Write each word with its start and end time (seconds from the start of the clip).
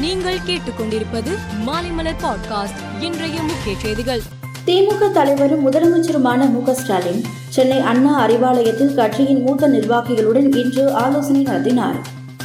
நீங்கள் 0.00 0.38
கேட்டுக்கொண்டிருப்பது 0.46 1.30
மாலைமலர் 1.66 2.22
பாட்காஸ்ட். 2.22 3.02
இன்றைய 3.02 3.40
முக்கிய 3.42 3.74
செய்திகள். 3.82 4.20
திமுக 4.66 5.10
தலைவரும் 5.10 5.70
முதலமைச்சருமான 5.70 6.50
மு 6.50 6.74
ஸ்டாலின் 6.74 7.24
சென்னை 7.48 7.80
அண்ணா 7.80 8.26
அறிவாலயத்தில் 8.26 8.94
கட்சியின் 8.94 9.42
மூத்த 9.42 9.68
நிர்வாகிகளுடன் 9.68 10.56
இன்று 10.56 10.92
ஆலோசனை 10.92 11.42
நடத்தினார். 11.42 11.94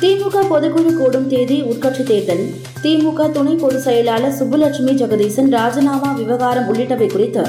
திமுக 0.02 0.38
பொதுக்குழு 0.50 0.94
கூடும் 0.94 1.28
தேதி 1.28 1.62
உட்கட்சி 1.62 2.04
தேர்தல். 2.04 2.54
திமுக 2.84 3.32
துணை 3.32 3.54
பொதுச் 3.54 3.82
செயலாளர் 3.82 4.34
சுப்புலட்சுமி 4.34 4.92
ஜெகதீசன் 4.92 5.50
ராஜினாமா 5.50 6.12
விவகாரம் 6.12 6.74
உள்ளிட்டவை 6.74 7.12
குறித்து 7.12 7.44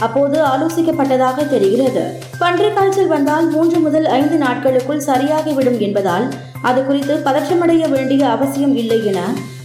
அப்போது 0.00 0.42
ஆலோசிக்கப்பட்டதாக 0.44 1.48
தெரிகிறது. 1.48 2.04
பன்றி 2.38 2.72
காய்ச்சல் 2.72 3.06
வந்தால் 3.06 3.48
மூன்று 3.48 3.78
முதல் 3.78 4.06
ஐந்து 4.06 4.36
நாட்களுக்குள் 4.36 5.02
சரியாகிவிடும் 5.06 5.78
என்பதால் 5.78 6.28
அது 6.62 6.84
குறித்து 6.84 7.14
பதற்றமடைய 7.24 7.88
வேண்டிய 7.88 8.28
அவசியம் 8.28 8.76
இல்லை 8.76 9.06
என 9.06 9.18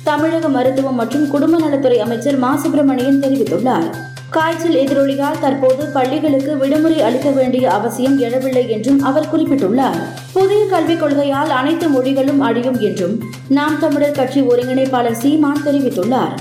தமிழக 0.04 0.50
மருத்துவம் 0.50 0.96
மற்றும் 0.96 1.28
குடும்ப 1.28 1.58
நலத்துறை 1.58 2.00
அமைச்சர் 2.00 2.38
மா. 2.38 2.56
சுப்பிரமணியன் 2.56 3.20
தெரிவித்துள்ளார். 3.20 3.96
காய்ச்சல் 4.30 4.74
எதிரொலியால் 4.74 5.40
தற்போது 5.42 5.86
பள்ளிகளுக்கு 5.86 6.58
விடுமுறை 6.58 7.02
அளிக்க 7.02 7.30
வேண்டிய 7.30 7.72
அவசியம் 7.72 8.20
எழவில்லை 8.20 8.68
என்றும் 8.68 9.02
அவர் 9.02 9.28
குறிப்பிட்டுள்ளார். 9.34 10.00
புதிய 10.34 10.66
கல்விக் 10.66 11.04
கொள்கையால் 11.04 11.50
அனைத்து 11.50 11.90
மொழிகளும் 11.90 12.40
அழியும் 12.40 12.80
என்றும் 12.80 13.24
நாம் 13.48 13.80
தமிழர் 13.80 14.12
கட்சி 14.12 14.42
ஒருங்கிணைப்பாளர் 14.42 15.12
சீமான் 15.12 15.62
தெரிவித்துள்ளார். 15.66 16.36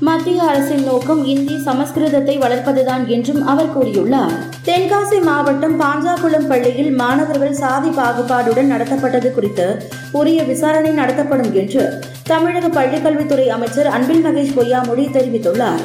மத்திய 0.00 0.42
அரசின் 0.42 0.84
நோக்கம் 0.84 1.24
இந்தி 1.24 1.54
சமஸ்கிருதத்தை 1.64 2.38
வளர்ப்பதுதான் 2.38 3.06
என்றும் 3.06 3.46
அவர் 3.46 3.78
கூறியுள்ளார். 3.78 4.34
தென்காசி 4.64 5.22
மாவட்டம் 5.22 5.80
பாஞ்சாக்குளம் 5.80 6.46
பள்ளியில் 6.46 6.94
மாணவர்கள் 6.94 7.52
சாதி 7.52 7.88
பாகுபாடுடன் 7.88 8.72
நடத்தப்பட்டது 8.72 9.30
குறித்து 9.30 9.82
உரிய 10.12 10.42
விசாரணை 10.42 10.90
நடத்தப்படும் 10.90 11.54
என்று 11.54 12.00
தமிழக 12.22 12.68
பள்ளிக்கல்வித்துறை 12.68 13.46
அமைச்சர் 13.46 13.86
அன்பில் 13.86 14.24
மகேஷ் 14.24 14.56
பொய்யாமொழி 14.56 15.06
தெரிவித்துள்ளார். 15.16 15.80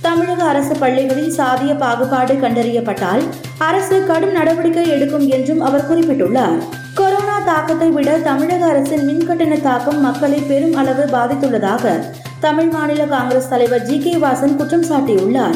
தமிழக 0.00 0.44
அரசு 0.44 0.74
பள்ளிகளில் 0.74 1.34
சாதிய 1.36 1.78
பாகுபாடு 1.78 2.34
கண்டறியப்பட்டால் 2.34 3.22
அரசு 3.58 4.06
கடும் 4.06 4.32
நடவடிக்கை 4.32 4.88
எடுக்கும் 4.88 5.28
என்றும் 5.28 5.60
அவர் 5.60 5.88
குறிப்பிட்டுள்ளார். 5.90 6.58
கொரோனா 6.94 7.40
தாக்கத்தை 7.40 7.90
விட 7.90 8.18
தமிழக 8.18 8.66
அரசின் 8.66 9.06
மின்கட்டண 9.08 9.60
தாக்கம் 9.60 10.00
மக்களை 10.00 10.38
பெரும் 10.38 10.74
அளவு 10.74 11.04
பாதித்துள்ளதாக 11.04 12.04
தமிழ் 12.44 12.68
மாநில 12.68 13.04
காங்கிரஸ் 13.04 13.48
தலைவர் 13.48 13.82
ஜி. 13.82 13.98
கே. 13.98 14.14
வாசன் 14.14 14.56
குற்றம் 14.56 14.84
சாட்டியுள்ளார். 14.84 15.54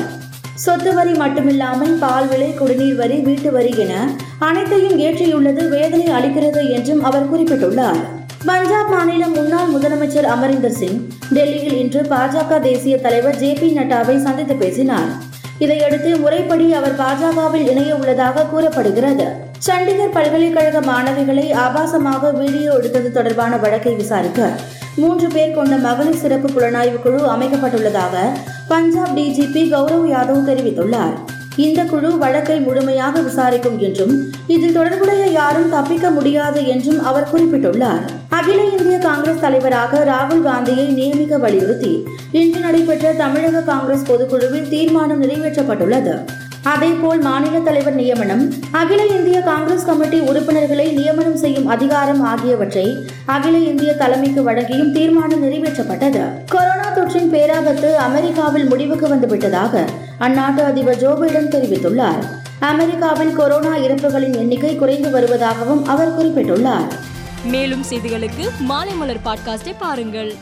சொத்து 0.54 0.94
வரி 0.94 1.12
மட்டுமில்லாமல் 1.12 1.98
பால் 1.98 2.28
விலை 2.28 2.54
குடிநீர் 2.54 2.94
வரி 2.94 3.16
வீட்டு 3.18 3.52
வரி 3.52 3.74
என 3.76 4.10
அனைத்தையும் 4.38 4.98
ஏற்றியுள்ளது 4.98 5.68
வேதனை 5.68 6.06
அளிக்கிறது 6.06 6.70
என்றும் 6.70 7.02
அவர் 7.02 7.26
குறிப்பிட்டுள்ளார். 7.32 8.00
பஞ்சாப் 8.44 8.88
மாநில 8.88 9.26
முன்னாள் 9.26 9.70
முதலமைச்சர் 9.74 10.24
அமரிந்தர் 10.24 10.70
சிங் 10.70 11.08
டெல்லியில் 11.32 11.78
இன்று 11.78 12.00
பாஜக 12.02 12.60
தேசிய 12.60 12.98
தலைவர் 12.98 13.36
ஜே. 13.36 13.52
பி. 13.52 13.74
நட்டாவை 13.76 14.16
சந்தித்து 14.18 14.54
பேசினார். 14.54 15.10
இதையடுத்து 15.58 16.16
முறைப்படி 16.16 16.72
அவர் 16.72 16.96
பாஜகவில் 16.96 17.68
இணைய 17.68 17.94
உள்ளதாக 17.94 18.42
கூறப்படுகிறது. 18.42 19.46
சண்டிகர் 19.66 20.12
பல்கலைக்கழக 20.12 20.80
மாணவிகளை 20.80 21.46
ஆபாசமாக 21.52 22.38
வீடியோ 22.38 22.72
எடுத்தது 22.72 23.12
தொடர்பான 23.12 23.56
வழக்கை 23.56 23.94
விசாரிக்க 23.94 24.50
மூன்று 25.00 25.28
பேர் 25.28 25.54
கொண்ட 25.54 25.76
மகளிர் 25.76 26.22
சிறப்பு 26.22 26.48
புலனாய்வு 26.48 27.00
குழு 27.02 27.20
அமைக்கப்பட்டுள்ளதாக 27.34 28.14
பஞ்சாப் 28.68 29.16
டிஜிபி 29.18 29.62
கௌரவ் 29.74 30.06
யாதவ் 30.14 30.48
தெரிவித்துள்ளார். 30.50 31.16
இந்த 31.56 31.84
குழு 31.84 32.18
வழக்கை 32.18 32.60
முழுமையாக 32.60 33.20
விசாரிக்கும் 33.20 33.78
என்றும் 33.78 34.14
இதில் 34.46 34.72
தொடர்புடைய 34.72 35.26
யாரும் 35.26 35.70
தப்பிக்க 35.70 36.10
முடியாது 36.10 36.66
என்றும் 36.66 37.04
அவர் 37.04 37.28
குறிப்பிட்டுள்ளார். 37.32 38.04
அகில 38.28 38.64
இந்திய 38.64 38.98
காங்கிரஸ் 38.98 39.40
தலைவராக 39.40 40.04
ராகுல் 40.04 40.42
காந்தியை 40.42 40.86
நியமிக்க 40.86 41.38
வலியுறுத்தி 41.38 41.94
இன்று 42.32 42.60
நடைபெற்ற 42.60 43.12
தமிழக 43.12 43.60
காங்கிரஸ் 43.60 44.06
பொதுக்குழுவில் 44.12 44.68
தீர்மானம் 44.68 45.22
நிறைவேற்றப்பட்டுள்ளது. 45.22 46.14
அதேபோல் 46.62 47.20
மாநில 47.20 47.58
தலைவர் 47.58 47.94
நியமனம் 47.94 48.52
அகில 48.70 49.06
இந்திய 49.06 49.40
காங்கிரஸ் 49.40 49.84
கமிட்டி 49.84 50.20
உறுப்பினர்களை 50.20 50.92
நியமனம் 50.92 51.36
செய்யும் 51.36 51.66
அதிகாரம் 51.66 52.22
ஆகியவற்றை 52.22 53.08
அகில 53.24 53.58
இந்திய 53.58 53.92
தலைமைக்கு 53.92 54.50
வழங்கியும் 54.50 54.92
தீர்மானம் 54.92 55.42
நிறைவேற்றப்பட்டது. 55.44 56.44
கொரோனா 56.46 56.96
தொற்றின் 56.96 57.32
பேராபத்து 57.32 57.94
அமெரிக்காவில் 57.94 58.66
முடிவுக்கு 58.66 59.08
வந்துவிட்டதாக 59.08 59.88
அந்நாட்டு 60.20 60.64
அதிபர் 60.64 60.96
ஜோ 60.96 61.10
பைடன் 61.10 61.54
தெரிவித்துள்ளார். 61.54 62.22
அமெரிக்காவில் 62.60 63.32
கொரோனா 63.32 63.76
இறப்புகளின் 63.76 64.36
எண்ணிக்கை 64.36 64.76
குறைந்து 64.76 65.20
வருவதாகவும் 65.20 65.84
அவர் 65.84 66.18
குறிப்பிட்டுள்ளார். 66.18 66.88
மேலும் 67.44 67.84
செய்திகளுக்கு 67.90 68.50
மாலைமலர் 68.68 69.20
பாட்காஸ்டை 69.24 69.74
பாருங்கள். 69.78 70.34